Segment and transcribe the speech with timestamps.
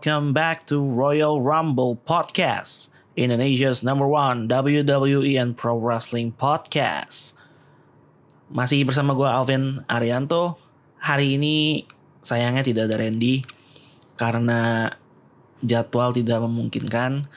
[0.00, 2.88] welcome back to Royal Rumble Podcast,
[3.20, 7.36] Indonesia's number one WWE and Pro Wrestling Podcast.
[8.48, 10.56] Masih bersama gue Alvin Arianto.
[11.04, 11.84] Hari ini
[12.24, 13.44] sayangnya tidak ada Randy
[14.16, 14.88] karena
[15.60, 17.28] jadwal tidak memungkinkan.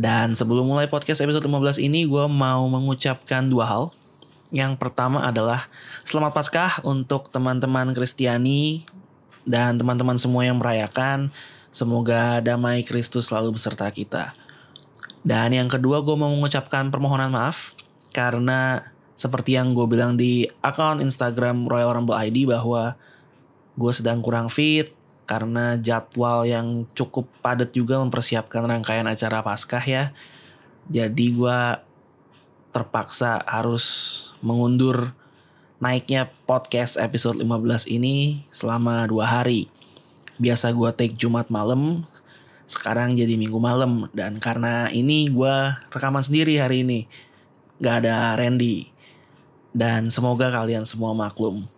[0.00, 3.84] Dan sebelum mulai podcast episode 15 ini gue mau mengucapkan dua hal.
[4.48, 5.68] Yang pertama adalah
[6.08, 8.88] selamat Paskah untuk teman-teman Kristiani
[9.44, 11.28] dan teman-teman semua yang merayakan.
[11.76, 14.32] Semoga damai Kristus selalu beserta kita.
[15.20, 17.76] Dan yang kedua gue mau mengucapkan permohonan maaf
[18.16, 18.80] karena
[19.12, 22.96] seperti yang gue bilang di akun Instagram Royal Rumble ID bahwa
[23.76, 24.88] gue sedang kurang fit
[25.28, 30.16] karena jadwal yang cukup padat juga mempersiapkan rangkaian acara Paskah ya.
[30.88, 31.60] Jadi gue
[32.72, 33.84] terpaksa harus
[34.40, 35.12] mengundur
[35.76, 39.75] naiknya podcast episode 15 ini selama dua hari.
[40.36, 42.04] Biasa gue take Jumat malam,
[42.66, 44.10] sekarang jadi Minggu malam.
[44.12, 45.54] Dan karena ini gue
[45.88, 47.06] rekaman sendiri hari ini.
[47.80, 48.90] Gak ada Randy.
[49.76, 51.68] Dan semoga kalian semua maklum.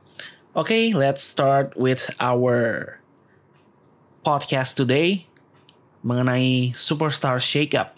[0.56, 2.98] Oke, okay, let's start with our
[4.26, 5.28] podcast today
[6.02, 7.94] mengenai Superstar Shakeup.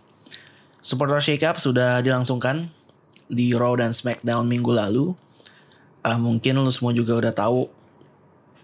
[0.81, 2.73] Superstar Shakeup sudah dilangsungkan
[3.31, 5.15] di Raw dan SmackDown minggu lalu.
[6.01, 7.69] Uh, mungkin lu semua juga udah tahu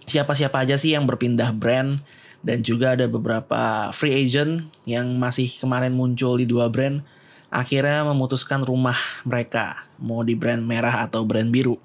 [0.07, 2.01] siapa-siapa aja sih yang berpindah brand
[2.47, 7.03] dan juga ada beberapa free agent yang masih kemarin muncul di dua brand
[7.51, 11.79] akhirnya memutuskan rumah mereka mau di brand merah atau brand biru.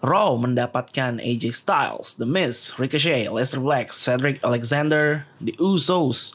[0.00, 6.32] Raw mendapatkan AJ Styles, The Miz, Ricochet, Lester Black, Cedric Alexander, The Usos,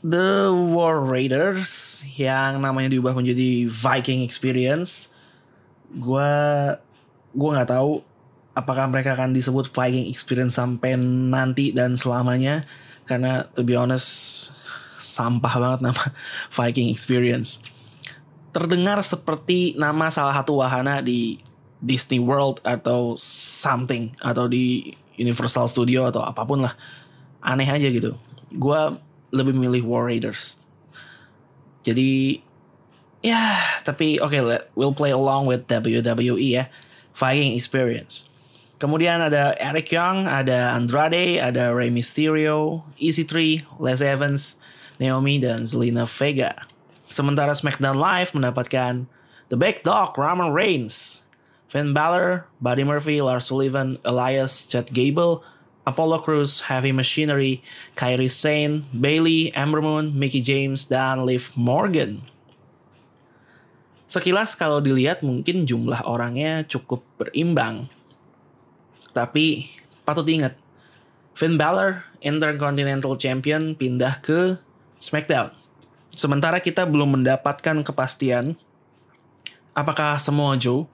[0.00, 5.12] The War Raiders yang namanya diubah menjadi Viking Experience.
[6.00, 6.32] Gua
[7.36, 8.05] gua nggak tahu
[8.56, 12.64] apakah mereka akan disebut Viking Experience sampai nanti dan selamanya?
[13.04, 14.50] Karena to be honest
[14.96, 16.02] sampah banget nama
[16.56, 17.60] Viking Experience.
[18.56, 21.36] Terdengar seperti nama salah satu wahana di
[21.84, 26.72] Disney World atau something atau di Universal Studio atau apa pun lah.
[27.44, 28.16] Aneh aja gitu.
[28.56, 28.96] Gue
[29.36, 30.56] lebih milih War Raiders.
[31.84, 32.40] Jadi
[33.20, 36.72] ya tapi oke okay, we'll play along with WWE ya.
[37.12, 38.32] Fighting Experience
[38.76, 44.60] kemudian ada Eric Young ada Andrade ada Rey Mysterio EC3 Les Evans
[44.96, 46.66] Naomi dan Zelina Vega
[47.08, 49.08] sementara SmackDown Live mendapatkan
[49.52, 51.26] The Big Dog Roman Reigns
[51.66, 55.42] Finn Balor, Buddy Murphy, Lars Sullivan, Elias, Chad Gable,
[55.86, 57.62] Apollo Crews, Heavy Machinery,
[57.94, 62.22] Kyrie Sane, Bailey, Ember Moon, Mickey James, dan Liv Morgan.
[64.06, 67.90] Sekilas kalau dilihat mungkin jumlah orangnya cukup berimbang.
[69.16, 69.72] Tapi
[70.04, 70.60] patut diingat,
[71.32, 74.60] Finn Balor, Intercontinental Champion, pindah ke
[75.00, 75.56] SmackDown.
[76.12, 78.60] Sementara kita belum mendapatkan kepastian
[79.76, 80.88] apakah semua Joe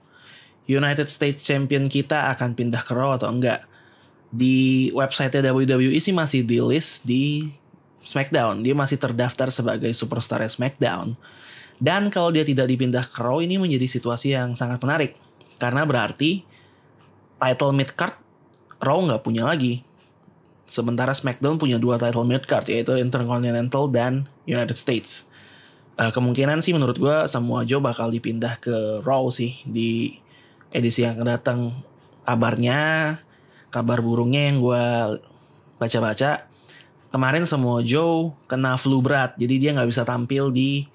[0.67, 3.67] United States Champion kita akan pindah ke Raw atau enggak.
[4.31, 7.51] Di website WWE sih masih di list di
[8.03, 8.63] SmackDown.
[8.63, 11.19] Dia masih terdaftar sebagai superstar SmackDown.
[11.79, 15.19] Dan kalau dia tidak dipindah ke Raw ini menjadi situasi yang sangat menarik.
[15.59, 16.43] Karena berarti
[17.43, 18.15] title mid card
[18.83, 19.79] Raw nggak punya lagi.
[20.67, 25.27] Sementara SmackDown punya dua title mid card yaitu Intercontinental dan United States.
[25.95, 30.19] Uh, kemungkinan sih menurut gue semua Joe bakal dipindah ke Raw sih di
[30.73, 31.59] edisi yang akan datang
[32.25, 33.15] kabarnya
[33.69, 34.83] kabar burungnya yang gue
[35.77, 36.49] baca-baca
[37.13, 40.89] kemarin semua Joe kena flu berat jadi dia nggak bisa tampil di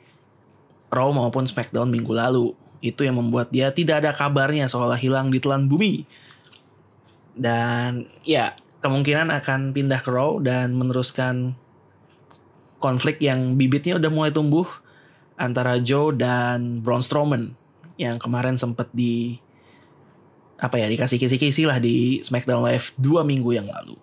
[0.90, 5.38] Raw maupun SmackDown minggu lalu itu yang membuat dia tidak ada kabarnya seolah hilang di
[5.38, 6.02] telan bumi
[7.38, 11.54] dan ya kemungkinan akan pindah ke Raw dan meneruskan
[12.82, 14.66] konflik yang bibitnya udah mulai tumbuh
[15.38, 17.54] antara Joe dan Braun Strowman
[17.98, 19.38] yang kemarin sempat di
[20.58, 23.94] apa ya dikasih kisi-kisi lah di SmackDown Live dua minggu yang lalu.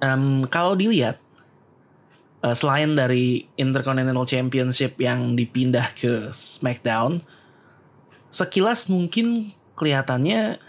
[0.00, 1.20] Um, kalau dilihat
[2.44, 7.24] uh, selain dari Intercontinental Championship yang dipindah ke SmackDown,
[8.28, 10.60] sekilas mungkin kelihatannya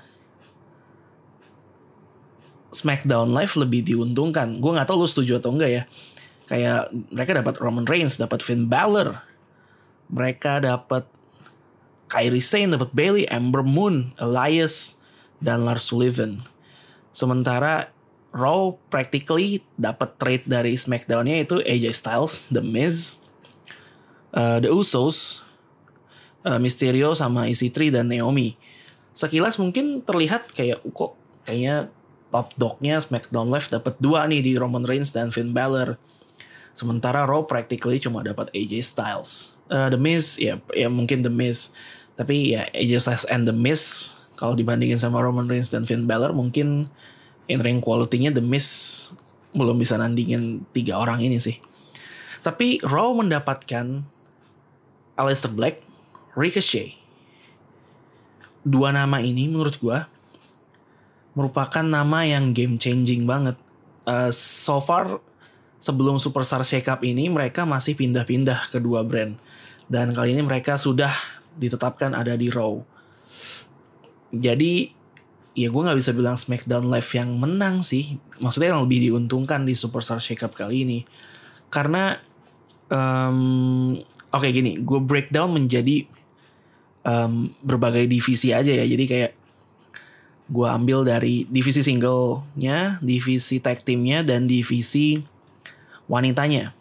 [2.85, 4.61] SmackDown Live lebih diuntungkan.
[4.61, 5.83] Gue nggak tahu lu setuju atau enggak ya.
[6.45, 9.17] Kayak mereka dapat Roman Reigns, dapat Finn Balor,
[10.13, 11.09] mereka dapat
[12.05, 15.01] Kairi Sane dapat Bailey, Ember Moon, Elias,
[15.41, 16.45] dan Lars Sullivan.
[17.09, 17.89] Sementara
[18.35, 23.17] Raw practically dapat trade dari SmackDown-nya itu AJ Styles, The Miz,
[24.35, 25.41] uh, The Usos,
[26.43, 28.59] uh, Mysterio sama EC3 dan Naomi.
[29.15, 31.15] Sekilas mungkin terlihat kayak kok
[31.47, 31.88] kayaknya
[32.35, 35.95] top dognya SmackDown Live dapat dua nih di Roman Reigns dan Finn Balor.
[36.75, 39.55] Sementara Raw practically cuma dapat AJ Styles.
[39.71, 41.71] Uh, The Miz ya ya mungkin The Miz.
[42.19, 46.35] Tapi ya AJ Styles and The Miz kalau dibandingin sama Roman Reigns dan Finn Balor
[46.35, 46.91] mungkin
[47.47, 48.67] in ring quality-nya The Miz
[49.55, 51.63] belum bisa nandingin tiga orang ini sih.
[52.43, 54.03] Tapi Raw mendapatkan
[55.15, 55.79] Aleister Black,
[56.35, 56.99] Ricochet.
[58.67, 60.11] Dua nama ini menurut gua
[61.35, 63.59] merupakan nama yang game changing banget.
[64.07, 65.19] Uh, so far
[65.77, 69.37] sebelum Superstar Shake Up ini mereka masih pindah-pindah ke dua brand.
[69.85, 71.13] Dan kali ini mereka sudah
[71.59, 72.81] ditetapkan ada di Raw.
[74.33, 74.89] Jadi
[75.55, 78.17] ya gue nggak bisa bilang SmackDown Live yang menang sih.
[78.41, 80.99] Maksudnya yang lebih diuntungkan di Superstar Shake Up kali ini.
[81.69, 82.17] Karena
[82.89, 83.93] um,
[84.31, 86.07] oke okay, gini, gue breakdown menjadi
[87.05, 88.83] um, berbagai divisi aja ya.
[88.83, 89.31] Jadi kayak
[90.45, 95.21] gue ambil dari divisi singlenya, divisi tag teamnya, dan divisi
[96.06, 96.74] wanitanya.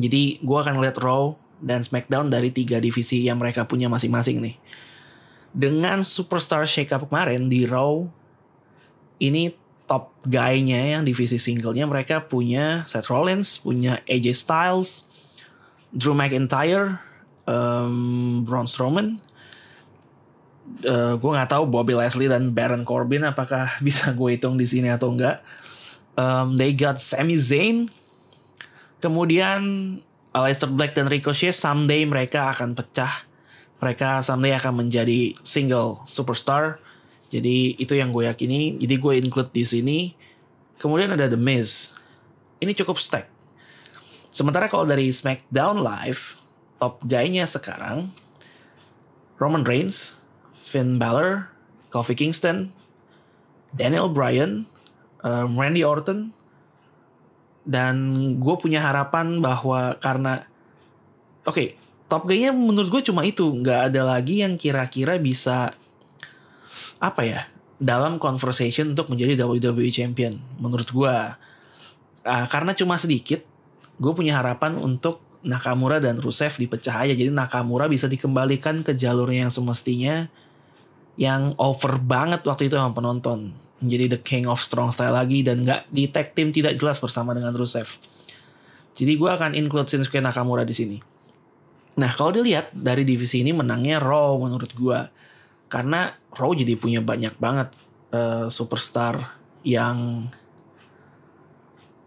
[0.00, 4.56] Jadi gue akan lihat Raw dan SmackDown dari tiga divisi yang mereka punya masing-masing nih.
[5.52, 8.06] Dengan Superstar Shakeup kemarin di Raw,
[9.20, 9.52] ini
[9.84, 15.04] top guy-nya yang divisi singlenya mereka punya Seth Rollins, punya AJ Styles,
[15.90, 17.02] Drew McIntyre,
[17.50, 19.18] um, Braun Strowman,
[20.86, 24.90] uh, gue nggak tahu Bobby Leslie dan Baron Corbin apakah bisa gue hitung di sini
[24.90, 25.42] atau enggak.
[26.18, 27.88] Um, they got Sami Zayn,
[29.00, 29.60] kemudian
[30.30, 33.26] Aleister Black dan Ricochet someday mereka akan pecah.
[33.80, 36.78] Mereka someday akan menjadi single superstar.
[37.32, 38.76] Jadi itu yang gue yakini.
[38.78, 39.98] Jadi gue include di sini.
[40.76, 41.96] Kemudian ada The Miz.
[42.60, 43.26] Ini cukup stack.
[44.30, 46.38] Sementara kalau dari SmackDown Live,
[46.78, 48.14] top guy-nya sekarang
[49.40, 50.19] Roman Reigns,
[50.70, 51.50] Finn Balor,
[51.90, 52.70] Kofi Kingston,
[53.74, 54.70] Daniel Bryan,
[55.26, 56.30] um, Randy Orton,
[57.66, 57.94] dan
[58.38, 60.46] gue punya harapan bahwa karena
[61.42, 61.68] oke okay,
[62.06, 63.50] top guy-nya menurut gue cuma itu.
[63.50, 65.74] Nggak ada lagi yang kira-kira bisa
[67.02, 67.40] apa ya
[67.80, 71.14] dalam conversation untuk menjadi WWE Champion menurut gue
[72.28, 73.40] uh, karena cuma sedikit
[73.96, 77.16] gue punya harapan untuk Nakamura dan Rusev dipecah aja.
[77.16, 80.28] Jadi Nakamura bisa dikembalikan ke jalurnya yang semestinya
[81.20, 83.52] yang over banget waktu itu sama penonton
[83.84, 87.36] menjadi the king of strong style lagi dan nggak di tag team tidak jelas bersama
[87.36, 88.00] dengan Rusev.
[88.96, 90.96] Jadi gue akan include Shinsuke Nakamura di sini.
[92.00, 94.98] Nah kalau dilihat dari divisi ini menangnya Raw menurut gue
[95.68, 97.68] karena Raw jadi punya banyak banget
[98.16, 100.24] uh, superstar yang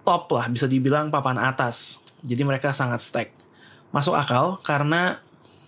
[0.01, 2.01] top lah bisa dibilang papan atas.
[2.25, 3.29] Jadi mereka sangat stack.
[3.93, 5.21] Masuk akal karena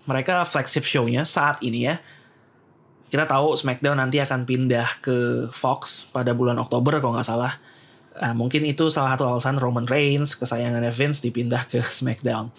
[0.09, 2.01] mereka flagship show-nya saat ini ya
[3.15, 7.55] kita tahu SmackDown nanti akan pindah ke Fox pada bulan Oktober kalau nggak salah.
[8.11, 12.51] Uh, mungkin itu salah satu alasan Roman Reigns kesayangan Vince dipindah ke SmackDown.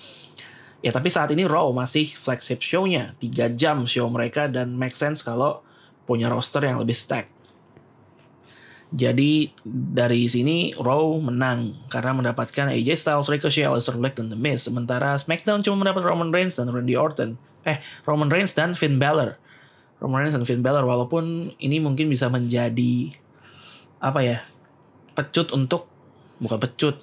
[0.81, 5.21] Ya tapi saat ini Raw masih flagship show-nya, 3 jam show mereka dan make sense
[5.21, 5.61] kalau
[6.09, 7.29] punya roster yang lebih stack.
[8.97, 14.65] Jadi dari sini Raw menang karena mendapatkan AJ Styles, Ricochet, Aleister Black, dan The Miz.
[14.65, 17.37] Sementara SmackDown cuma mendapat Roman Reigns dan Randy Orton.
[17.69, 17.77] Eh,
[18.09, 19.37] Roman Reigns dan Finn Balor.
[20.01, 23.17] Roman Reigns dan Finn Balor walaupun ini mungkin bisa menjadi
[23.97, 24.39] apa ya
[25.17, 25.89] pecut untuk
[26.37, 27.01] bukan pecut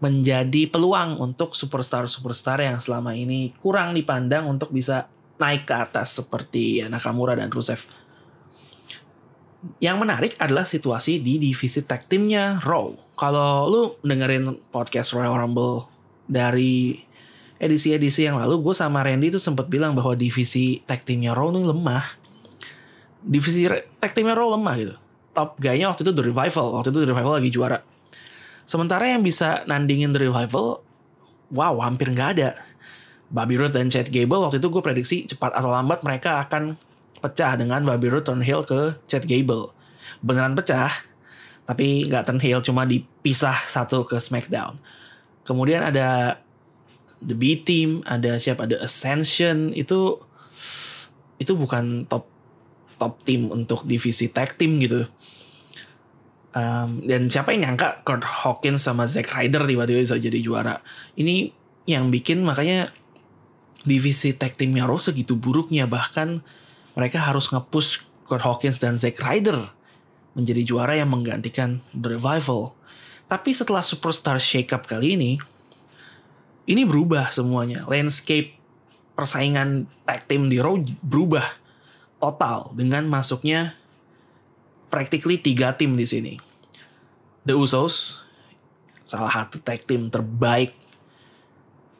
[0.00, 6.80] menjadi peluang untuk superstar-superstar yang selama ini kurang dipandang untuk bisa naik ke atas seperti
[6.88, 7.84] Nakamura dan Rusev.
[9.76, 12.96] Yang menarik adalah situasi di divisi tag timnya Raw.
[13.12, 15.84] Kalau lu dengerin podcast Royal Rumble
[16.24, 17.04] dari
[17.60, 21.60] edisi-edisi yang lalu, gue sama Randy itu sempat bilang bahwa divisi tag timnya Raw ini
[21.60, 22.19] lemah
[23.24, 23.68] divisi
[24.00, 24.94] tag teamnya Raw lemah gitu.
[25.30, 26.66] Top guy-nya waktu itu The Revival.
[26.80, 27.78] Waktu itu The Revival lagi juara.
[28.66, 30.82] Sementara yang bisa nandingin The Revival,
[31.50, 32.50] wow hampir nggak ada.
[33.30, 36.74] Bobby Roode dan Chad Gable waktu itu gue prediksi cepat atau lambat mereka akan
[37.22, 39.70] pecah dengan Bobby Roode turn heel ke Chad Gable.
[40.18, 40.90] Beneran pecah,
[41.62, 44.82] tapi nggak turn heel cuma dipisah satu ke SmackDown.
[45.46, 46.42] Kemudian ada
[47.22, 50.18] The B Team, ada siapa, ada Ascension itu
[51.38, 52.26] itu bukan top
[53.00, 55.08] top tim untuk divisi tag team gitu.
[56.52, 60.84] Um, dan siapa yang nyangka Kurt Hawkins sama Zack Ryder tiba-tiba bisa jadi juara.
[61.16, 61.56] Ini
[61.88, 62.92] yang bikin makanya
[63.88, 65.88] divisi tag teamnya Raw segitu buruknya.
[65.88, 66.44] Bahkan
[66.98, 69.72] mereka harus ngepush Kurt Hawkins dan Zack Ryder
[70.36, 72.76] menjadi juara yang menggantikan The Revival.
[73.30, 75.32] Tapi setelah Superstar Shakeup kali ini,
[76.66, 77.86] ini berubah semuanya.
[77.86, 78.58] Landscape
[79.14, 81.59] persaingan tag team di Raw berubah
[82.20, 83.74] total dengan masuknya
[84.92, 86.34] practically tiga tim di sini.
[87.48, 88.20] The Usos
[89.02, 90.76] salah satu tag team terbaik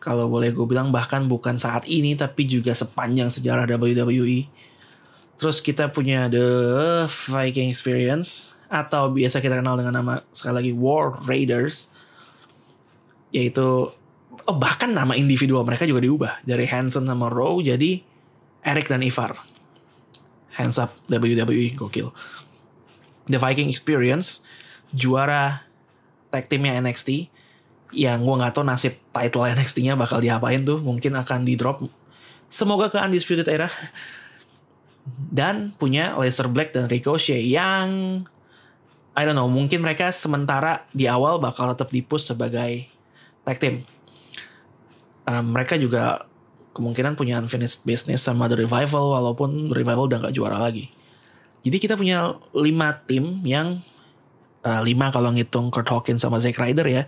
[0.01, 4.49] kalau boleh gue bilang bahkan bukan saat ini tapi juga sepanjang sejarah WWE.
[5.41, 11.21] Terus kita punya The Viking Experience atau biasa kita kenal dengan nama sekali lagi War
[11.27, 11.91] Raiders
[13.35, 13.91] yaitu
[14.47, 18.01] oh bahkan nama individual mereka juga diubah dari Hanson sama Rowe jadi
[18.65, 19.37] Eric dan Ivar.
[20.61, 22.13] Hands up WWE gokil.
[23.25, 24.45] The Viking Experience
[24.93, 25.65] juara
[26.29, 27.33] tag teamnya NXT
[27.97, 31.83] yang gue nggak tahu nasib title NXT-nya bakal diapain tuh mungkin akan di drop
[32.51, 33.71] semoga ke undisputed era.
[35.11, 38.23] Dan punya Lester Black dan Ricochet yang
[39.17, 42.87] I don't know mungkin mereka sementara di awal bakal tetap dipush sebagai
[43.43, 43.83] tag team.
[45.27, 46.30] Um, mereka juga
[46.73, 50.91] kemungkinan punya unfinished business sama The Revival walaupun The Revival udah gak juara lagi
[51.61, 53.85] jadi kita punya lima tim yang
[54.65, 57.05] uh, lima kalau ngitung Kurt Hawkins sama Zack Ryder ya.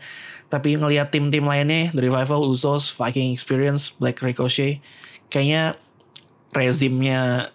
[0.53, 4.85] Tapi ngelihat tim-tim lainnya, The Revival, Usos, Viking Experience, Black Ricochet,
[5.33, 5.81] kayaknya
[6.53, 7.49] rezimnya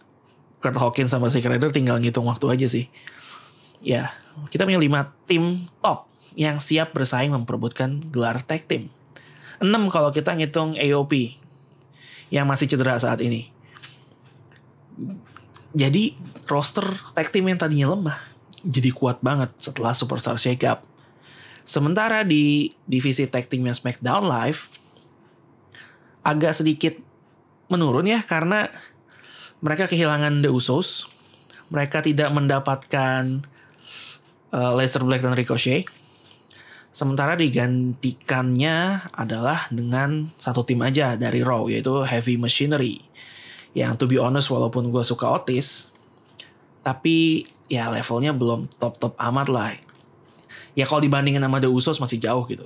[0.58, 2.90] Kurt Hawkins sama Zack Ryder tinggal ngitung waktu aja sih.
[3.86, 4.18] Ya,
[4.50, 8.90] kita punya lima tim top yang siap bersaing memperebutkan gelar tag team.
[9.62, 11.38] Enam kalau kita ngitung AOP
[12.34, 13.52] yang masih cedera saat ini.
[15.78, 16.18] Jadi
[16.50, 18.20] roster tag team yang tadinya lemah
[18.66, 20.84] jadi kuat banget setelah Superstar Shake Up.
[21.68, 24.72] Sementara di divisi tag teamnya SmackDown Live
[26.24, 26.96] agak sedikit
[27.68, 28.72] menurun ya karena
[29.60, 31.08] mereka kehilangan The Usos.
[31.68, 33.44] Mereka tidak mendapatkan
[34.56, 35.88] uh, Black dan Ricochet.
[36.98, 43.06] Sementara digantikannya adalah dengan satu tim aja dari Raw yaitu Heavy Machinery.
[43.78, 45.94] Yang to be honest walaupun gue suka Otis,
[46.82, 49.78] tapi ya levelnya belum top-top amat lah.
[50.74, 52.66] Ya kalau dibandingin sama The Usos masih jauh gitu.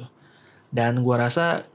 [0.72, 1.68] Dan gua rasa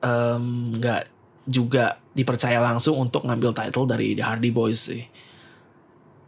[0.00, 1.10] nggak um,
[1.44, 5.06] juga dipercaya langsung untuk ngambil title dari The Hardy Boys sih.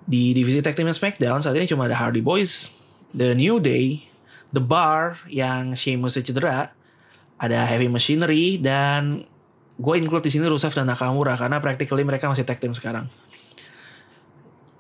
[0.05, 2.71] Di divisi tag team SmackDown saat ini cuma ada Hardy Boys,
[3.17, 4.12] The New Day,
[4.53, 6.77] The Bar yang Sheamus cedera,
[7.41, 9.25] ada Heavy Machinery dan
[9.81, 13.09] gue include di sini Rusev dan Nakamura karena practically mereka masih tag team sekarang.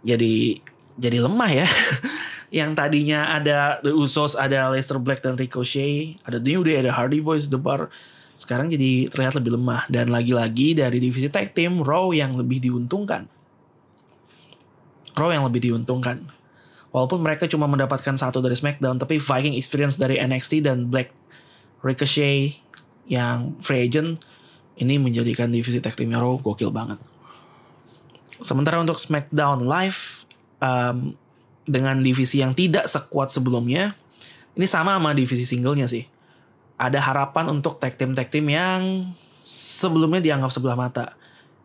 [0.04, 0.60] Jadi
[1.00, 1.68] jadi lemah ya.
[2.62, 7.24] yang tadinya ada The Usos, ada Leicester Black dan Ricochet, ada New Day, ada Hardy
[7.24, 7.88] Boys, The Bar.
[8.36, 9.88] Sekarang jadi terlihat lebih lemah.
[9.88, 13.24] Dan lagi-lagi dari divisi tag team, Raw yang lebih diuntungkan.
[15.16, 16.28] Raw yang lebih diuntungkan.
[16.92, 21.08] Walaupun mereka cuma mendapatkan satu dari SmackDown, tapi Viking experience dari NXT dan Black
[21.80, 22.60] Ricochet
[23.08, 24.20] yang free agent
[24.76, 27.00] ini menjadikan divisi tag teamnya Raw gokil banget.
[28.44, 30.28] Sementara untuk SmackDown Live
[30.60, 31.16] um,
[31.64, 33.96] dengan divisi yang tidak sekuat sebelumnya,
[34.52, 36.04] ini sama sama divisi singlenya sih.
[36.76, 41.16] Ada harapan untuk tag team tag team yang sebelumnya dianggap sebelah mata.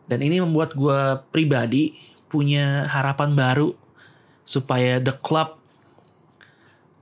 [0.08, 2.00] Dan ini membuat gue pribadi
[2.32, 3.87] punya harapan baru
[4.48, 5.60] supaya The Club,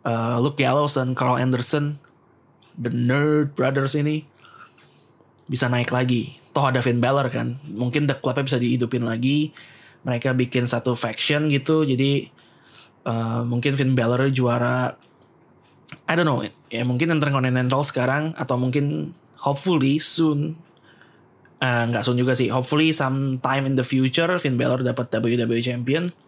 [0.03, 2.03] uh, Luke Gallows dan Carl Anderson,
[2.75, 4.27] The Nerd Brothers ini
[5.47, 6.43] bisa naik lagi.
[6.51, 9.55] Toh ada Finn Balor kan, mungkin The Clubnya bisa dihidupin lagi.
[10.03, 11.87] Mereka bikin satu faction gitu.
[11.87, 12.27] Jadi
[13.07, 14.99] uh, mungkin Finn Balor juara.
[16.11, 16.43] I don't know.
[16.67, 20.59] Ya mungkin Intercontinental sekarang atau mungkin hopefully soon.
[21.63, 22.51] Uh, nggak soon juga sih.
[22.51, 26.26] Hopefully sometime in the future Finn Balor dapat WWE Champion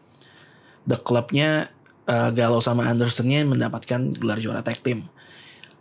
[0.89, 1.69] the clubnya
[2.09, 5.05] uh, Gallows sama Andersonnya mendapatkan gelar juara tag team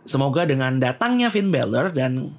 [0.08, 2.32] semoga dengan datangnya Finn Balor dan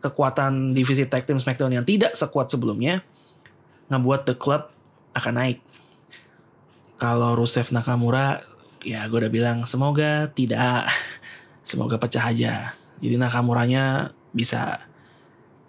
[0.00, 3.04] kekuatan divisi tag team SmackDown yang tidak sekuat sebelumnya
[3.92, 4.72] ngebuat the club
[5.12, 5.58] akan naik.
[6.96, 8.40] Kalau Rusev Nakamura,
[8.80, 10.88] ya gue udah bilang semoga tidak,
[11.70, 12.72] semoga pecah aja.
[13.04, 14.80] Jadi Nakamuranya bisa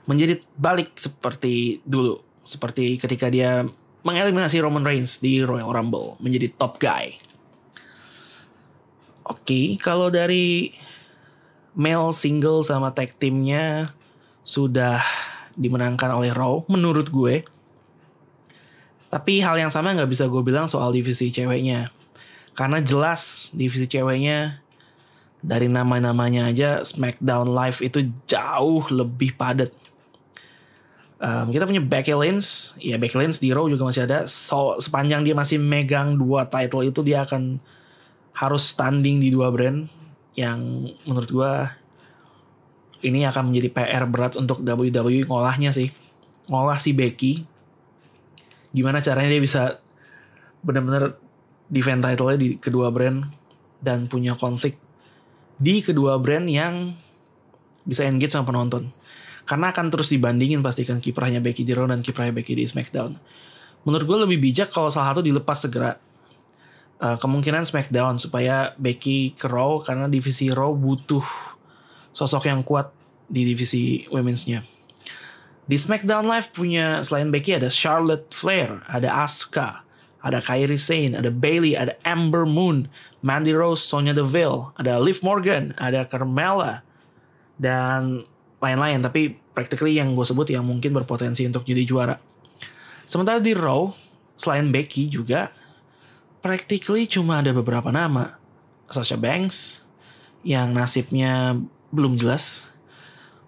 [0.07, 3.67] menjadi balik seperti dulu, seperti ketika dia
[4.01, 7.17] mengeliminasi Roman Reigns di Royal Rumble, menjadi top guy.
[9.21, 10.73] Oke, okay, kalau dari
[11.77, 13.93] male single sama tag teamnya
[14.43, 14.99] sudah
[15.55, 17.45] dimenangkan oleh Raw, menurut gue
[19.11, 21.91] tapi hal yang sama nggak bisa gue bilang soal divisi ceweknya.
[22.55, 24.63] Karena jelas divisi ceweknya
[25.43, 29.75] dari nama-namanya aja SmackDown Live itu jauh lebih padat.
[31.21, 34.25] Um, kita punya Becky Lynch, ya Becky Lynch di Raw juga masih ada.
[34.25, 37.61] So sepanjang dia masih megang dua title itu dia akan
[38.33, 39.85] harus standing di dua brand
[40.33, 41.53] yang menurut gue
[43.05, 45.93] ini akan menjadi PR berat untuk WWE ngolahnya sih.
[46.49, 47.45] Ngolah si Becky
[48.73, 49.77] gimana caranya dia bisa
[50.65, 51.19] benar-benar
[51.69, 53.29] defend title-nya di kedua brand
[53.83, 54.79] dan punya konflik
[55.61, 56.97] di kedua brand yang
[57.85, 58.89] bisa engage sama penonton.
[59.43, 63.17] Karena akan terus dibandingin pastikan kiprahnya Becky di Raw dan kiprahnya Becky di SmackDown.
[63.83, 65.97] Menurut gue lebih bijak kalau salah satu dilepas segera.
[67.01, 71.25] Uh, kemungkinan SmackDown supaya Becky ke Raw karena divisi Raw butuh
[72.13, 72.93] sosok yang kuat
[73.25, 74.61] di divisi women's-nya.
[75.65, 79.81] Di SmackDown Live punya selain Becky ada Charlotte Flair, ada Asuka,
[80.21, 82.91] ada Kairi Sane, ada Bailey, ada Amber Moon,
[83.25, 86.85] Mandy Rose, Sonya Deville, ada Liv Morgan, ada Carmella,
[87.57, 88.25] dan
[88.61, 89.01] lain-lain.
[89.01, 92.15] Tapi practically yang gue sebut yang mungkin berpotensi untuk jadi juara.
[93.09, 93.91] Sementara di Raw,
[94.39, 95.51] selain Becky juga,
[96.39, 98.39] practically cuma ada beberapa nama.
[98.87, 99.81] Sasha Banks,
[100.47, 101.57] yang nasibnya
[101.91, 102.71] belum jelas.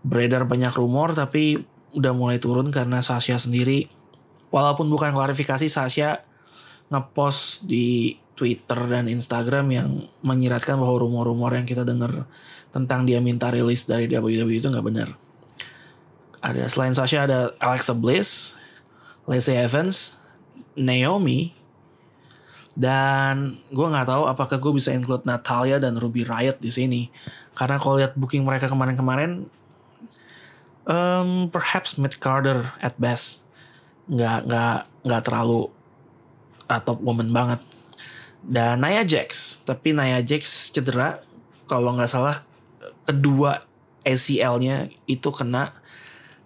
[0.04, 3.88] Beredar banyak rumor tapi udah mulai turun karena Sasha sendiri
[4.52, 6.26] walaupun bukan klarifikasi Sasha
[6.92, 9.90] ngepost di Twitter dan Instagram yang
[10.26, 12.26] menyiratkan bahwa rumor-rumor yang kita dengar
[12.74, 15.14] tentang dia minta rilis dari WWE itu nggak benar.
[16.42, 18.58] Ada selain Sasha ada Alexa Bliss,
[19.30, 20.18] Lacey Evans,
[20.74, 21.54] Naomi,
[22.74, 27.02] dan gue nggak tahu apakah gue bisa include Natalia dan Ruby Riot di sini.
[27.54, 29.46] Karena kalau lihat booking mereka kemarin-kemarin
[30.90, 33.46] um, perhaps Matt Carter at best.
[34.10, 35.70] Nggak nggak nggak terlalu
[36.66, 37.62] top woman banget.
[38.44, 41.22] Dan Nia Jax tapi Nia Jax cedera.
[41.70, 42.44] Kalau nggak salah
[43.04, 43.64] kedua
[44.04, 45.76] ACL-nya itu kena.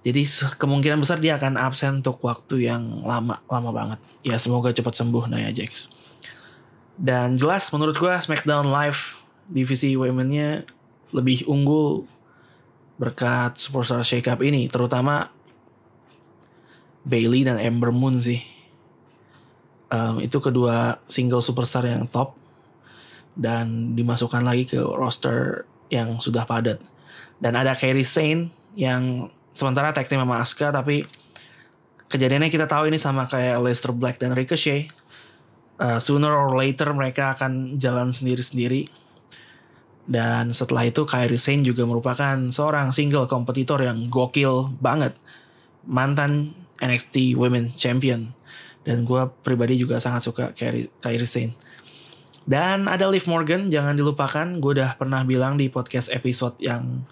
[0.05, 0.23] Jadi
[0.55, 3.99] kemungkinan besar dia akan absen untuk waktu yang lama lama banget.
[4.23, 5.91] Ya semoga cepat sembuh Nia Jax.
[6.97, 10.65] Dan jelas menurut gue SmackDown Live divisi womennya
[11.13, 12.09] lebih unggul
[12.97, 15.29] berkat Superstar Shake Up ini, terutama
[17.07, 18.41] Bailey dan Ember Moon sih.
[19.87, 22.35] Um, itu kedua single superstar yang top.
[23.37, 26.79] Dan dimasukkan lagi ke roster yang sudah padat.
[27.37, 31.05] Dan ada Kairi Sane yang sementara tag team sama Asuka tapi
[32.07, 34.89] kejadiannya kita tahu ini sama kayak Leicester Black dan Ricochet
[35.81, 38.89] uh, sooner or later mereka akan jalan sendiri-sendiri.
[40.07, 45.11] Dan setelah itu Kairi Sane juga merupakan seorang single kompetitor yang gokil banget.
[45.83, 48.31] Mantan NXT Women Champion.
[48.87, 51.53] Dan gue pribadi juga sangat suka Kairi, Kairi Sane.
[52.48, 54.48] Dan ada Liv Morgan, jangan dilupakan.
[54.64, 57.03] Gue udah pernah bilang di podcast episode yang...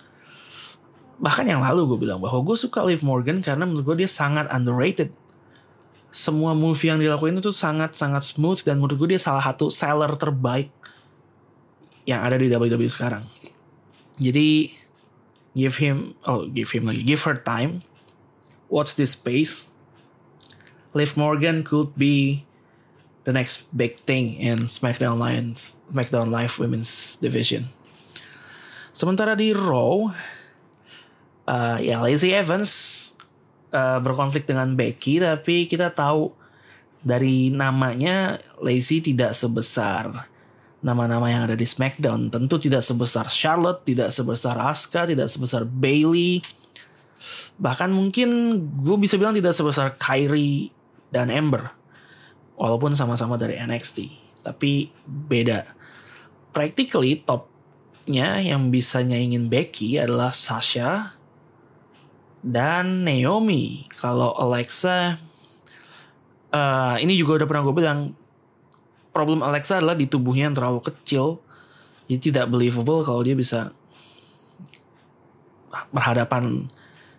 [1.19, 4.47] Bahkan yang lalu gue bilang bahwa gue suka Liv Morgan karena menurut gue dia sangat
[4.51, 5.11] underrated
[6.15, 10.71] semua movie yang dilakuin itu sangat-sangat smooth dan menurut gue dia salah satu seller terbaik
[12.07, 13.27] yang ada di WWE sekarang.
[14.15, 14.71] Jadi
[15.51, 17.83] give him oh give him lagi give her time.
[18.71, 19.75] Watch this space.
[20.95, 22.44] Liv Morgan could be
[23.25, 27.69] the next big thing in SmackDown Lions SmackDown Live Women's Division.
[28.95, 30.07] Sementara di Raw,
[31.45, 32.71] uh, ya Lacey Evans
[33.75, 36.31] uh, berkonflik dengan Becky tapi kita tahu
[37.05, 40.31] dari namanya Lacey tidak sebesar
[40.85, 42.29] nama-nama yang ada di SmackDown.
[42.29, 46.45] Tentu tidak sebesar Charlotte, tidak sebesar Asuka, tidak sebesar Bailey.
[47.57, 48.29] Bahkan mungkin
[48.79, 50.69] gue bisa bilang tidak sebesar Kyrie
[51.09, 51.73] dan Ember.
[52.55, 54.11] Walaupun sama-sama dari NXT.
[54.43, 55.67] Tapi beda.
[56.55, 61.15] Practically topnya yang bisa nyaingin Becky adalah Sasha,
[62.45, 63.89] dan Naomi.
[63.97, 65.17] Kalau Alexa,
[66.53, 67.99] uh, ini juga udah pernah gue bilang,
[69.09, 71.41] problem Alexa adalah di tubuhnya yang terlalu kecil,
[72.05, 73.73] jadi tidak believable kalau dia bisa
[75.89, 76.69] berhadapan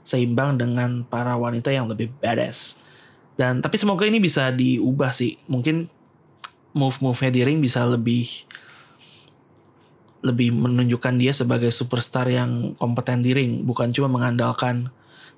[0.07, 2.79] seimbang dengan para wanita yang lebih badass.
[3.37, 5.37] Dan tapi semoga ini bisa diubah sih.
[5.46, 5.92] Mungkin
[6.77, 8.29] move-move-nya di ring bisa lebih
[10.27, 14.90] lebih menunjukkan dia sebagai superstar yang kompeten di ring, bukan cuma mengandalkan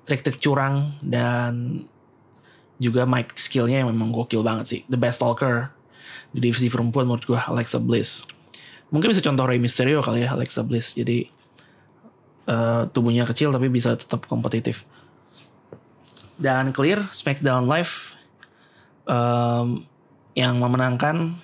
[0.07, 1.85] trik-trik curang dan
[2.81, 4.81] juga mic skillnya yang memang gokil banget sih.
[4.89, 5.69] The best talker
[6.33, 8.25] di divisi perempuan menurut gue Alexa Bliss.
[8.89, 10.97] Mungkin bisa contoh Rey Mysterio kali ya Alexa Bliss.
[10.97, 11.29] Jadi
[12.49, 14.87] uh, tubuhnya kecil tapi bisa tetap kompetitif.
[16.39, 18.15] Dan clear SmackDown Live
[19.03, 19.83] um,
[20.39, 21.35] yang memenangkan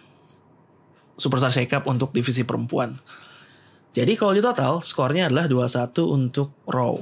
[1.19, 2.99] Superstar Shake-Up untuk divisi perempuan.
[3.95, 6.95] Jadi kalau di total skornya adalah 2-1 untuk Raw.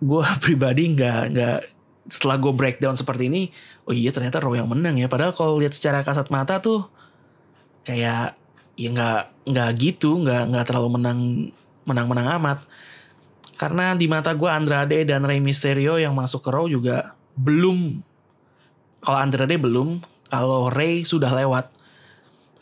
[0.00, 1.58] Gue pribadi nggak nggak
[2.06, 3.50] setelah gue breakdown seperti ini
[3.90, 5.08] oh iya ternyata Raw yang menang ya.
[5.08, 6.84] Padahal kalau lihat secara kasat mata tuh
[7.88, 8.36] kayak
[8.76, 11.18] ya nggak nggak gitu nggak nggak terlalu menang
[11.88, 12.58] menang menang amat
[13.56, 18.04] karena di mata gue Andrade dan Rey Mysterio yang masuk ke Raw juga belum
[19.00, 21.72] kalau Andrade belum kalau Rey sudah lewat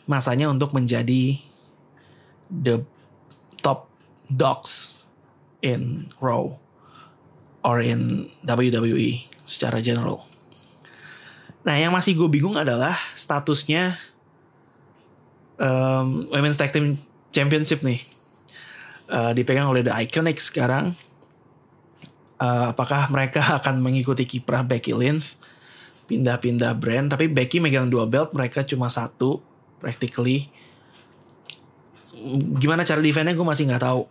[0.05, 1.39] masanya untuk menjadi
[2.49, 2.85] the
[3.59, 3.89] top
[4.29, 5.01] dogs
[5.65, 6.55] in Raw
[7.65, 10.21] or in WWE secara general.
[11.65, 13.97] Nah, yang masih gue bingung adalah statusnya
[15.57, 17.01] um, Women's Tag Team
[17.33, 18.05] Championship nih.
[19.05, 20.97] Uh, dipegang oleh The Iconics sekarang.
[22.41, 25.37] Uh, apakah mereka akan mengikuti kiprah Becky Lynch?
[26.05, 29.41] Pindah-pindah brand tapi Becky megang dua belt mereka cuma satu
[29.81, 30.49] practically.
[32.61, 34.05] Gimana cara defendnya gue masih nggak tahu.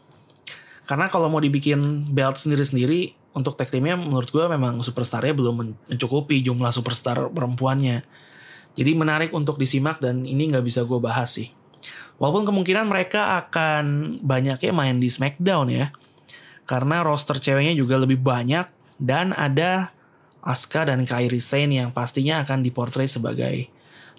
[0.85, 5.55] Karena kalau mau dibikin belt sendiri-sendiri untuk tag teamnya menurut gue memang superstarnya belum
[5.89, 8.03] mencukupi jumlah superstar perempuannya.
[8.75, 11.64] Jadi menarik untuk disimak dan ini nggak bisa gue bahas sih
[12.19, 15.87] walaupun kemungkinan mereka akan banyaknya main di Smackdown ya
[16.65, 18.67] karena roster ceweknya juga lebih banyak
[18.97, 19.93] dan ada
[20.45, 23.73] Asuka dan Kairi Sane yang pastinya akan diportray sebagai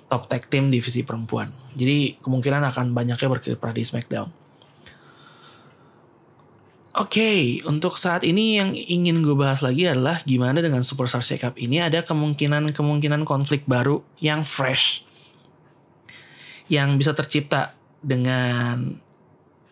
[0.10, 1.54] top tag team divisi perempuan.
[1.78, 4.30] Jadi kemungkinan akan banyaknya berkiprah di SmackDown.
[6.96, 11.60] Oke, okay, untuk saat ini yang ingin gue bahas lagi adalah gimana dengan Superstar Shakeup
[11.60, 15.04] ini ada kemungkinan-kemungkinan konflik baru yang fresh.
[16.68, 18.98] Yang bisa tercipta dengan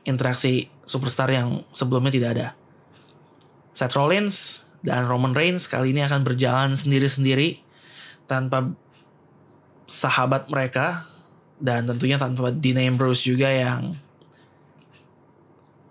[0.03, 2.47] interaksi superstar yang sebelumnya tidak ada.
[3.73, 7.63] Seth Rollins dan Roman Reigns kali ini akan berjalan sendiri-sendiri
[8.27, 8.69] tanpa
[9.87, 11.07] sahabat mereka
[11.57, 13.95] dan tentunya tanpa Dean Ambrose juga yang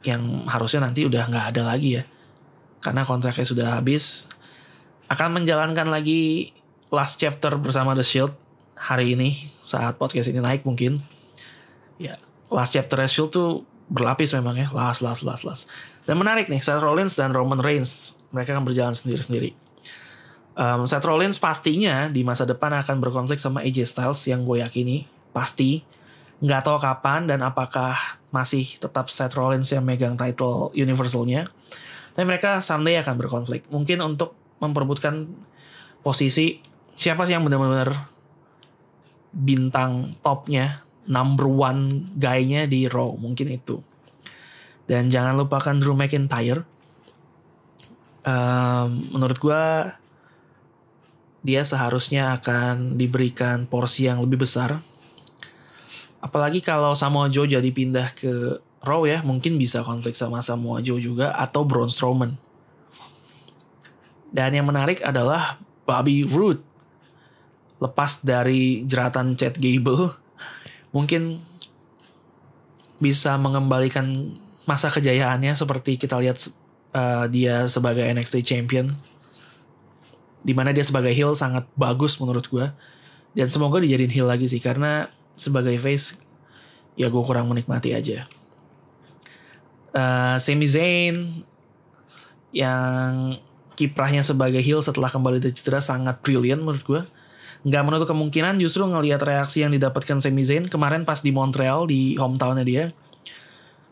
[0.02, 2.04] yang harusnya nanti udah nggak ada lagi ya.
[2.82, 4.26] Karena kontraknya sudah habis.
[5.06, 6.50] Akan menjalankan lagi
[6.90, 8.34] last chapter bersama The Shield
[8.82, 10.98] hari ini saat podcast ini naik mungkin
[12.02, 12.18] ya
[12.50, 15.70] last chapter Shield tuh berlapis memang ya last last last last
[16.02, 18.18] dan menarik nih, Seth Rollins dan Roman Reigns.
[18.34, 19.54] Mereka akan berjalan sendiri-sendiri.
[20.58, 25.06] Um, Seth Rollins pastinya di masa depan akan berkonflik sama AJ Styles yang gue yakini.
[25.30, 25.86] Pasti.
[26.42, 27.94] Nggak tahu kapan dan apakah
[28.34, 31.46] masih tetap Seth Rollins yang megang title Universalnya.
[32.12, 33.62] Tapi mereka someday akan berkonflik.
[33.70, 35.30] Mungkin untuk memperebutkan
[36.02, 36.58] posisi
[36.98, 38.11] siapa sih yang benar-benar
[39.32, 43.16] bintang topnya, number one guy-nya di Raw.
[43.16, 43.80] Mungkin itu.
[44.86, 46.68] Dan jangan lupakan Drew McIntyre.
[48.22, 49.64] Um, menurut gue
[51.42, 54.78] dia seharusnya akan diberikan porsi yang lebih besar.
[56.22, 61.02] Apalagi kalau Samoa Joe jadi pindah ke Raw ya, mungkin bisa konflik sama Samoa Joe
[61.02, 62.38] juga atau Braun Strowman.
[64.30, 66.62] Dan yang menarik adalah Bobby Roode.
[67.82, 70.14] Lepas dari jeratan Chad Gable,
[70.94, 71.42] mungkin
[73.02, 76.38] bisa mengembalikan masa kejayaannya seperti kita lihat
[76.94, 78.94] uh, dia sebagai NXT champion
[80.46, 82.66] di mana dia sebagai heel sangat bagus menurut gue
[83.34, 86.22] dan semoga dijadiin heel lagi sih karena sebagai face
[86.94, 88.28] ya gue kurang menikmati aja.
[89.92, 91.44] Uh, Sami Zayn
[92.52, 93.36] yang
[93.74, 97.02] kiprahnya sebagai heel setelah kembali dari cedera sangat brilliant menurut gue
[97.62, 102.18] nggak menutup kemungkinan justru ngelihat reaksi yang didapatkan Sami Zayn kemarin pas di Montreal di
[102.18, 102.84] hometownnya dia.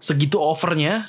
[0.02, 1.06] Segitu overnya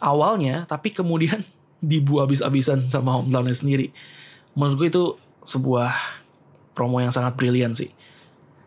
[0.00, 1.44] awalnya tapi kemudian
[1.84, 3.92] dibu abis-abisan sama hometownnya sendiri.
[4.56, 5.04] Menurut gue itu
[5.44, 5.92] sebuah
[6.72, 7.92] promo yang sangat brilian sih.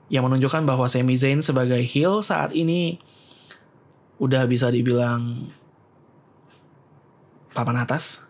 [0.09, 3.01] Yang menunjukkan bahwa Sami Zayn sebagai heel saat ini
[4.21, 5.49] udah bisa dibilang
[7.57, 8.29] papan atas.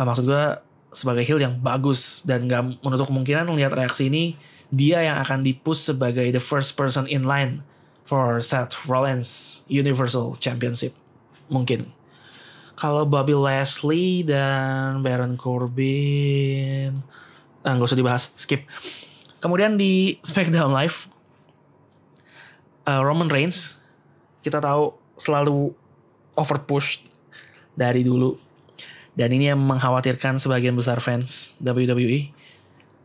[0.00, 0.44] Maksud gue
[0.92, 2.22] sebagai heel yang bagus.
[2.22, 4.38] Dan gak menutup kemungkinan melihat reaksi ini
[4.72, 7.60] dia yang akan dipus sebagai the first person in line
[8.08, 10.96] for Seth Rollins Universal Championship.
[11.52, 11.92] Mungkin.
[12.72, 17.04] Kalau Bobby Leslie dan Baron Corbin
[17.62, 18.66] ah, nggak usah dibahas skip.
[19.38, 21.10] Kemudian di SmackDown Live
[22.86, 23.78] uh, Roman Reigns
[24.42, 25.70] kita tahu selalu
[26.34, 27.06] overpush
[27.78, 28.34] dari dulu
[29.12, 32.32] dan ini yang mengkhawatirkan sebagian besar fans WWE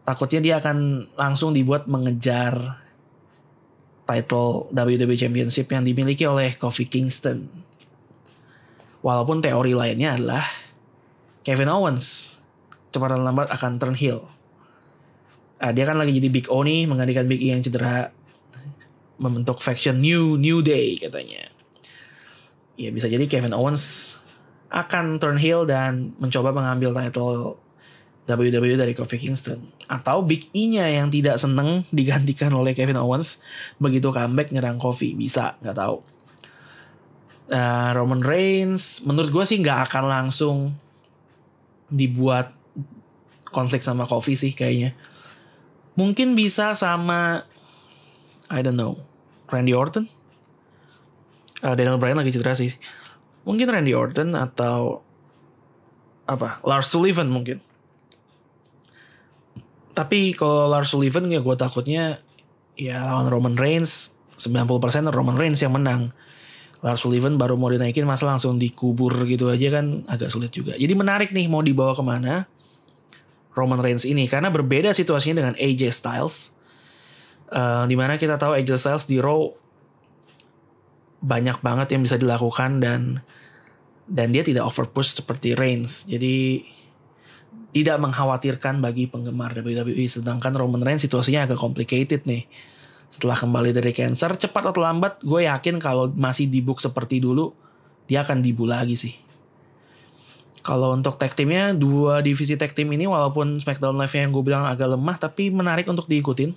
[0.07, 2.79] takutnya dia akan langsung dibuat mengejar
[4.07, 7.51] title WWE Championship yang dimiliki oleh Kofi Kingston.
[9.03, 10.47] Walaupun teori lainnya adalah
[11.43, 12.39] Kevin Owens
[12.87, 14.23] cepat dan lambat akan turn heel.
[15.59, 18.15] Uh, dia kan lagi jadi Big O nih menggantikan Big E yang cedera
[19.19, 21.51] membentuk faction New New Day katanya.
[22.79, 24.17] Ya bisa jadi Kevin Owens
[24.67, 27.55] akan turn heel dan mencoba mengambil title
[28.27, 29.63] WWE dari Kofi Kingston.
[29.87, 33.39] Atau Big E-nya yang tidak seneng digantikan oleh Kevin Owens
[33.79, 35.15] begitu comeback nyerang Kofi.
[35.15, 35.97] Bisa nggak tahu.
[37.47, 40.75] Uh, Roman Reigns menurut gue sih nggak akan langsung
[41.87, 42.51] dibuat
[43.47, 44.91] konflik sama Kofi sih kayaknya.
[45.95, 47.47] Mungkin bisa sama
[48.51, 48.99] I don't know
[49.47, 50.11] Randy Orton?
[51.63, 52.75] Uh, Daniel Bryan lagi cedera sih.
[53.47, 55.07] Mungkin Randy Orton atau
[56.27, 57.63] apa Lars Sullivan mungkin.
[59.95, 62.19] Tapi kalau Lars Sullivan ya gue takutnya
[62.77, 66.13] ya lawan Roman Reigns 90% Roman Reigns yang menang.
[66.85, 70.77] Lars Sullivan baru mau dinaikin masa langsung dikubur gitu aja kan agak sulit juga.
[70.77, 72.45] Jadi menarik nih mau dibawa ke mana
[73.57, 76.53] Roman Reigns ini karena berbeda situasinya dengan AJ Styles.
[77.47, 79.49] Uh, di mana kita tahu AJ Styles di Raw
[81.27, 83.19] banyak banget yang bisa dilakukan dan
[84.07, 86.07] dan dia tidak over push seperti Reigns.
[86.07, 86.63] Jadi
[87.75, 92.47] tidak mengkhawatirkan bagi penggemar WWE sedangkan Roman Reigns situasinya agak complicated nih.
[93.11, 97.51] Setelah kembali dari cancer cepat atau lambat gue yakin kalau masih di book seperti dulu
[98.07, 99.13] dia akan dibu lagi sih.
[100.63, 104.63] Kalau untuk tag teamnya dua divisi tag team ini walaupun SmackDown Live yang gue bilang
[104.67, 106.55] agak lemah tapi menarik untuk diikutin.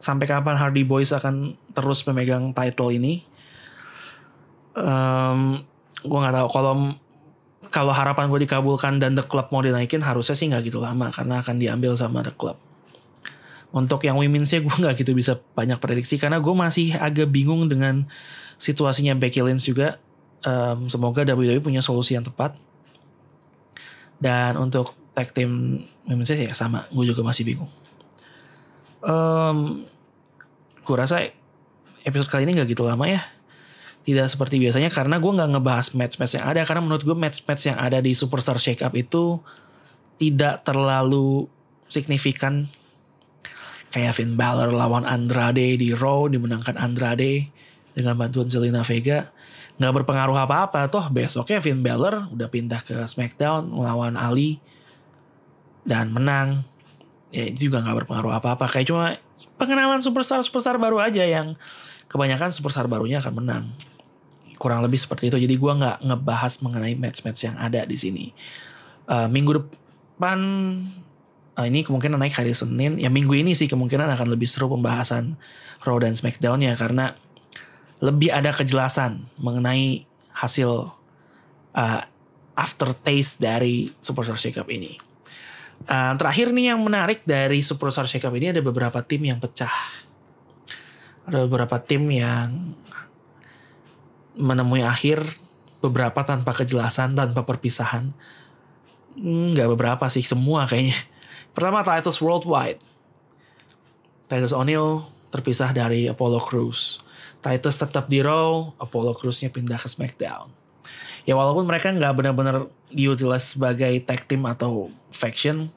[0.00, 3.24] Sampai kapan Hardy Boys akan terus memegang title ini
[4.78, 5.62] um,
[6.04, 6.74] gue nggak tahu kalau
[7.72, 11.42] kalau harapan gue dikabulkan dan The Club mau dinaikin harusnya sih nggak gitu lama karena
[11.42, 12.58] akan diambil sama The Club
[13.74, 18.06] untuk yang women's gue nggak gitu bisa banyak prediksi karena gue masih agak bingung dengan
[18.62, 19.98] situasinya Becky Lynch juga.
[20.46, 22.54] Um, semoga WWE punya solusi yang tepat.
[24.22, 27.70] Dan untuk tag team women's ya sama, gue juga masih bingung.
[29.02, 29.84] Um,
[30.86, 31.34] gue rasa
[32.06, 33.26] episode kali ini nggak gitu lama ya.
[34.04, 36.60] Tidak seperti biasanya karena gue nggak ngebahas match-match yang ada.
[36.68, 39.40] Karena menurut gue match-match yang ada di Superstar Shakeup itu
[40.20, 41.48] tidak terlalu
[41.88, 42.68] signifikan.
[43.88, 47.48] Kayak Finn Balor lawan Andrade di Raw dimenangkan Andrade
[47.94, 49.32] dengan bantuan Zelina Vega
[49.80, 50.86] nggak berpengaruh apa-apa.
[50.92, 54.60] Toh besoknya Finn Balor udah pindah ke SmackDown melawan Ali
[55.86, 56.66] dan menang.
[57.32, 58.68] Ya itu juga nggak berpengaruh apa-apa.
[58.68, 59.06] Kayak cuma
[59.58, 61.54] pengenalan superstar superstar baru aja yang
[62.10, 63.64] kebanyakan superstar barunya akan menang
[64.56, 68.26] kurang lebih seperti itu jadi gue nggak ngebahas mengenai match-match yang ada di sini
[69.08, 70.38] uh, minggu depan
[71.58, 72.98] uh, ini kemungkinan naik hari Senin.
[72.98, 75.38] Ya minggu ini sih kemungkinan akan lebih seru pembahasan
[75.84, 77.14] Raw dan SmackDown ya karena
[78.02, 80.90] lebih ada kejelasan mengenai hasil
[81.72, 82.00] uh,
[82.54, 84.98] aftertaste dari Superstar Shakeup ini.
[85.84, 89.72] Uh, terakhir nih yang menarik dari Superstar Shakeup ini ada beberapa tim yang pecah.
[91.24, 92.76] Ada beberapa tim yang
[94.34, 95.22] menemui akhir
[95.80, 98.14] beberapa tanpa kejelasan, tanpa perpisahan.
[99.18, 100.98] Nggak beberapa sih, semua kayaknya
[101.54, 102.82] Pertama Titus Worldwide.
[104.26, 106.98] Titus O'Neil terpisah dari Apollo Crews.
[107.38, 110.50] Titus tetap di Raw, Apollo Crews-nya pindah ke SmackDown.
[111.22, 115.70] Ya walaupun mereka nggak benar-benar diutilize sebagai tag team atau faction.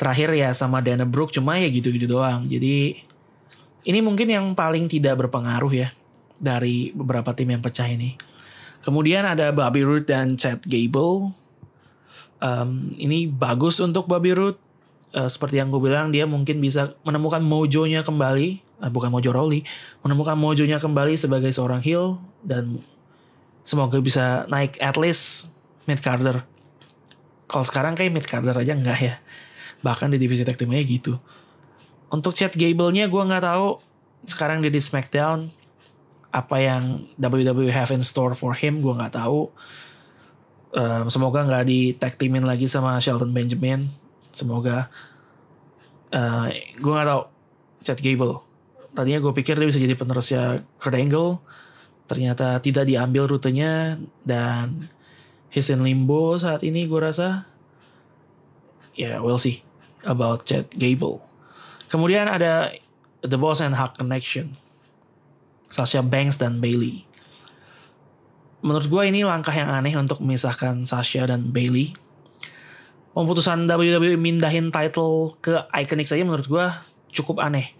[0.00, 2.48] Terakhir ya sama Dana Brooke cuma ya gitu-gitu doang.
[2.48, 3.04] Jadi
[3.84, 5.92] ini mungkin yang paling tidak berpengaruh ya
[6.38, 8.14] dari beberapa tim yang pecah ini.
[8.82, 11.34] Kemudian ada Bobby Roode dan Chad Gable
[12.42, 14.58] um, ini bagus untuk Bobby Roode.
[15.08, 19.64] Uh, seperti yang gue bilang dia mungkin bisa menemukan mojonya kembali, uh, bukan mojo Rowley,
[20.04, 22.84] menemukan mojonya kembali sebagai seorang heel dan
[23.64, 25.48] semoga bisa naik at least
[25.88, 26.44] mid Carter.
[27.48, 29.14] Kalau sekarang kayak mid Carter aja enggak ya.
[29.80, 31.16] Bahkan di divisi tag teamnya gitu.
[32.12, 33.80] Untuk Chad Gable-nya gue nggak tahu
[34.28, 35.48] sekarang dia di SmackDown
[36.28, 39.48] apa yang WWE have in store for him gue nggak tahu.
[40.76, 43.88] Um, semoga nggak di tag teamin lagi sama Shelton Benjamin.
[44.32, 44.92] Semoga
[46.12, 47.22] uh, gue nggak tahu.
[47.88, 48.44] Chad Gable.
[48.92, 51.40] Tadinya gue pikir dia bisa jadi penerusnya Kurt Angle.
[52.04, 53.96] Ternyata tidak diambil rutenya
[54.28, 54.92] dan
[55.48, 57.48] he's in limbo saat ini gue rasa.
[58.92, 59.64] Ya yeah, we'll see
[60.04, 61.24] about Chad Gable.
[61.88, 62.76] Kemudian ada
[63.24, 64.67] The Boss and Hack Connection
[65.68, 67.08] Sasha Banks dan Bailey
[68.62, 71.94] menurut gue ini langkah yang aneh untuk memisahkan Sasha dan Bailey.
[73.14, 76.66] Pemutusan WWE mindahin title ke Iconics saja menurut gue
[77.10, 77.74] cukup aneh.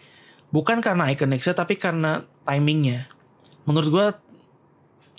[0.51, 3.07] Bukan karena Iconics tapi karena timingnya.
[3.67, 4.07] Menurut gue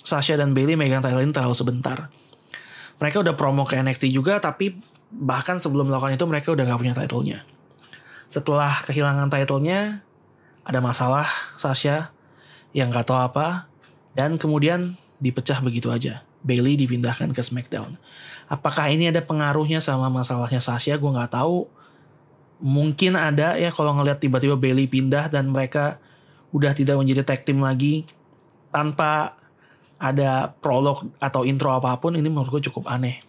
[0.04, 2.12] Sasha dan Bailey megang title ini terlalu sebentar.
[3.00, 4.76] Mereka udah promo ke NXT juga tapi
[5.08, 7.38] bahkan sebelum melakukan itu mereka udah gak punya titlenya.
[8.28, 10.04] Setelah kehilangan titlenya
[10.68, 11.24] ada masalah
[11.56, 12.12] Sasha
[12.70, 13.66] yang gak tahu apa
[14.14, 16.24] dan kemudian dipecah begitu aja.
[16.40, 18.00] Bailey dipindahkan ke SmackDown.
[18.48, 20.96] Apakah ini ada pengaruhnya sama masalahnya Sasha?
[20.96, 21.68] Gue nggak tahu.
[22.64, 26.00] Mungkin ada ya kalau ngelihat tiba-tiba Bailey pindah dan mereka
[26.50, 28.08] udah tidak menjadi tag team lagi
[28.72, 29.36] tanpa
[30.00, 33.20] ada prolog atau intro apa pun ini menurut gue cukup aneh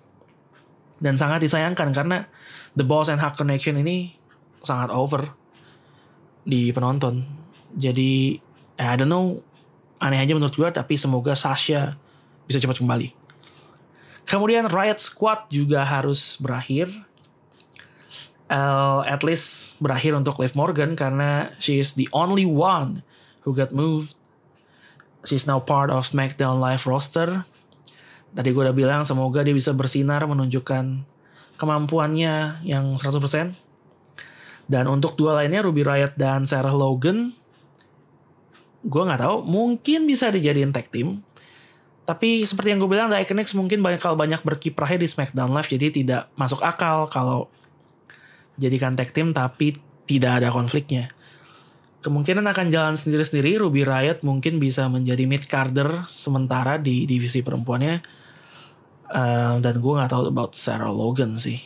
[1.04, 2.30] dan sangat disayangkan karena
[2.78, 4.16] The Boss and Hack Connection ini
[4.64, 5.36] sangat over
[6.48, 7.26] di penonton
[7.76, 8.40] jadi
[8.88, 9.46] I don't know
[10.02, 11.94] aneh aja menurut gue tapi semoga Sasha
[12.50, 13.14] bisa cepat kembali.
[14.26, 16.90] Kemudian Riot Squad juga harus berakhir.
[18.52, 23.00] Uh, at least berakhir untuk Liv Morgan karena she is the only one
[23.48, 24.20] who got moved.
[25.24, 27.48] She's now part of SmackDown Live roster.
[28.32, 31.08] Tadi gue udah bilang semoga dia bisa bersinar menunjukkan
[31.56, 33.56] kemampuannya yang 100%.
[34.72, 37.36] Dan untuk dua lainnya Ruby Riot dan Sarah Logan,
[38.82, 41.22] gue nggak tahu mungkin bisa dijadiin tag team
[42.02, 45.70] tapi seperti yang gue bilang The Iconics mungkin banyak kalau banyak berkiprahnya di SmackDown Live
[45.70, 47.48] jadi tidak masuk akal kalau
[48.60, 49.78] jadikan tag team tapi
[50.10, 51.08] tidak ada konfliknya.
[52.02, 53.62] Kemungkinan akan jalan sendiri-sendiri.
[53.62, 58.02] Ruby Riot mungkin bisa menjadi mid carder sementara di divisi perempuannya.
[59.12, 61.62] Um, dan gue nggak tahu about Sarah Logan sih.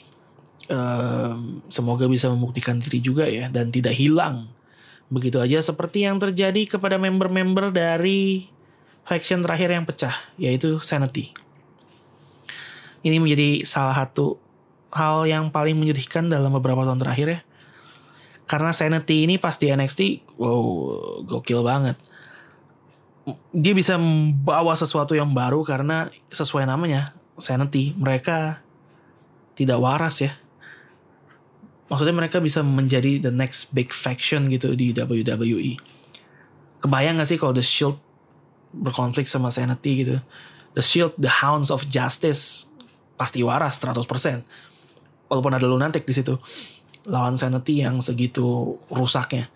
[0.65, 4.49] Um, semoga bisa membuktikan diri juga ya dan tidak hilang.
[5.09, 8.49] Begitu aja seperti yang terjadi kepada member-member dari
[9.05, 11.29] faction terakhir yang pecah, yaitu Sanity.
[13.05, 14.41] Ini menjadi salah satu
[14.89, 17.39] hal yang paling menyedihkan dalam beberapa tahun terakhir ya.
[18.49, 21.97] Karena Sanity ini pas di NXT, wow, gokil banget.
[23.53, 27.93] Dia bisa membawa sesuatu yang baru karena sesuai namanya, Sanity.
[27.97, 28.61] Mereka
[29.53, 30.33] tidak waras ya.
[31.85, 35.77] Maksudnya mereka bisa menjadi the next big faction gitu di WWE.
[36.81, 38.01] Kebayang gak sih kalau The Shield
[38.73, 40.17] berkonflik sama Sanity gitu.
[40.73, 42.67] The Shield, The Hounds of Justice
[43.15, 44.01] pasti waras 100%.
[45.29, 46.35] Walaupun ada lunatic di situ.
[47.05, 49.47] Lawan Sanity yang segitu rusaknya.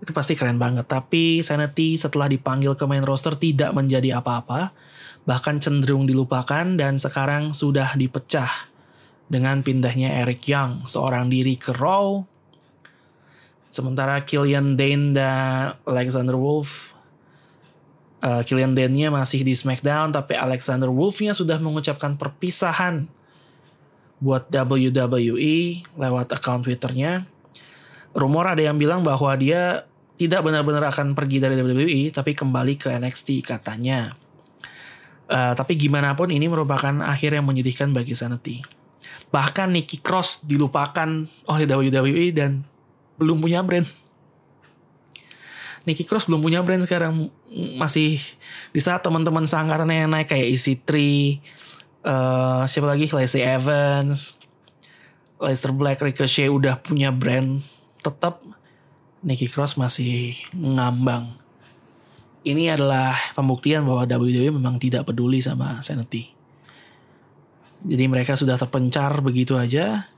[0.00, 0.88] Itu pasti keren banget.
[0.88, 4.72] Tapi Sanity setelah dipanggil ke main roster tidak menjadi apa-apa.
[5.28, 8.69] Bahkan cenderung dilupakan dan sekarang sudah dipecah.
[9.30, 12.26] Dengan pindahnya Eric Young, seorang diri ke Raw.
[13.70, 16.98] Sementara Killian Dane dan Alexander Wolf
[18.24, 23.08] uh, Killian Dane-nya masih di SmackDown tapi Alexander Wolf-nya sudah mengucapkan perpisahan
[24.20, 27.24] buat WWE lewat account Twitter-nya.
[28.12, 29.88] Rumor ada yang bilang bahwa dia
[30.20, 34.12] tidak benar-benar akan pergi dari WWE tapi kembali ke NXT katanya.
[35.30, 38.79] Uh, tapi gimana pun ini merupakan akhir yang menyedihkan bagi Sanity.
[39.30, 41.08] Bahkan Nikki Cross dilupakan
[41.46, 42.66] oleh WWE dan
[43.16, 43.86] belum punya brand.
[45.88, 47.32] Nikki Cross belum punya brand sekarang.
[47.78, 48.20] Masih
[48.74, 50.90] di saat teman-teman sangkarannya yang naik kayak EC3
[52.04, 53.08] uh, siapa lagi?
[53.08, 54.40] Lacey Evans
[55.40, 57.64] Leicester Black Ricochet udah punya brand.
[58.04, 58.44] Tetap
[59.24, 61.32] Nikki Cross masih ngambang.
[62.44, 66.39] Ini adalah pembuktian bahwa WWE memang tidak peduli sama Sanity
[67.84, 70.08] jadi mereka sudah terpencar begitu aja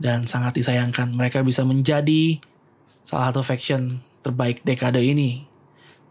[0.00, 2.40] dan sangat disayangkan mereka bisa menjadi
[3.04, 5.44] salah satu faction terbaik dekade ini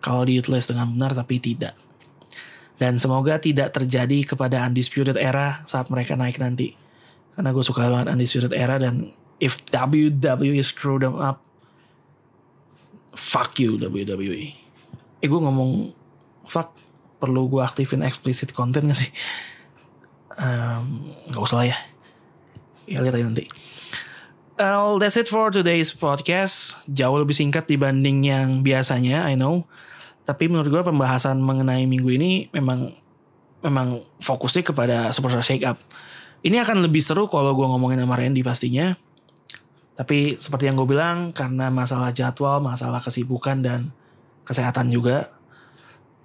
[0.03, 1.73] kalau diutilize dengan benar tapi tidak.
[2.77, 6.75] Dan semoga tidak terjadi kepada Undisputed Era saat mereka naik nanti.
[7.33, 11.39] Karena gue suka banget Undisputed Era dan if WWE screw them up,
[13.15, 14.53] fuck you WWE.
[15.23, 15.95] Eh gue ngomong
[16.43, 16.75] fuck,
[17.23, 19.11] perlu gue aktifin explicit content gak sih?
[20.37, 21.77] Um, gak usah lah ya.
[22.89, 23.45] Ya lihat aja nanti.
[24.53, 26.77] Well, that's it for today's podcast.
[26.85, 29.65] Jauh lebih singkat dibanding yang biasanya, I know.
[30.23, 32.95] Tapi menurut gue pembahasan mengenai minggu ini memang
[33.63, 35.79] memang fokusnya kepada Superstar Shake Up.
[36.43, 38.93] Ini akan lebih seru kalau gue ngomongin sama Randy pastinya.
[39.95, 43.93] Tapi seperti yang gue bilang, karena masalah jadwal, masalah kesibukan, dan
[44.43, 45.31] kesehatan juga,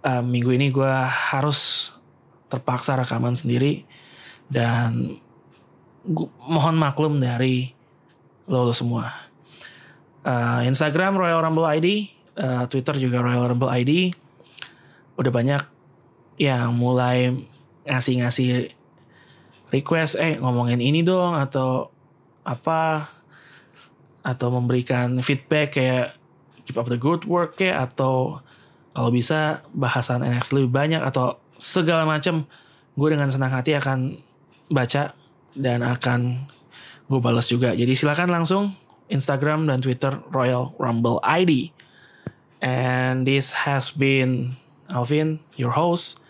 [0.02, 0.92] um, minggu ini gue
[1.32, 1.92] harus
[2.48, 3.86] terpaksa rekaman sendiri.
[4.48, 5.20] Dan
[6.04, 7.72] gua, mohon maklum dari
[8.48, 9.12] lo, lo semua.
[10.24, 11.88] Uh, Instagram Royal Rumble ID,
[12.40, 14.12] uh, Twitter juga Royal Rumble ID.
[15.20, 15.62] Udah banyak
[16.40, 17.34] yang mulai
[17.88, 18.72] ngasih-ngasih
[19.72, 21.92] request, eh ngomongin ini dong atau
[22.44, 23.12] apa
[24.24, 26.16] atau memberikan feedback kayak
[26.64, 28.40] keep up the good work kayak atau
[28.92, 32.44] kalau bisa bahasan NXT lebih banyak atau segala macam
[32.98, 34.20] gue dengan senang hati akan
[34.68, 35.16] baca
[35.56, 36.48] dan akan
[37.08, 37.72] gue balas juga.
[37.72, 38.76] Jadi silakan langsung
[39.08, 41.72] Instagram dan Twitter Royal Rumble ID.
[42.60, 44.60] And this has been
[44.90, 46.20] Alvin, your host,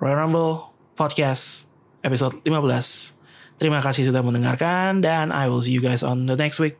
[0.00, 1.68] Royal Rumble Podcast
[2.04, 3.14] episode 15.
[3.58, 6.76] Terima kasih sudah mendengarkan dan I will see you guys on the next week.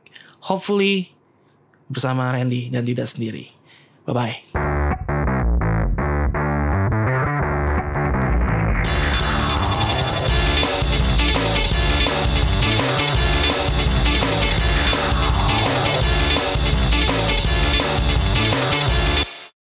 [0.51, 1.15] Hopefully
[1.89, 3.55] bersama Randy dan tidak sendiri.
[4.05, 4.74] Bye-bye.